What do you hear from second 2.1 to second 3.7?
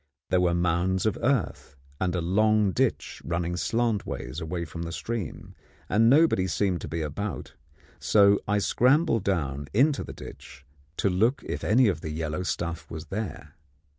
a long ditch running